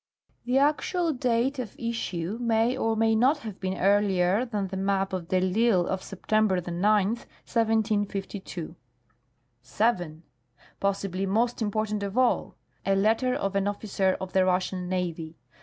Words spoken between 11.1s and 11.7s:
most